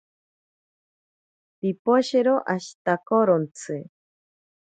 [1.59, 3.75] Piposhero ashitakorontsi.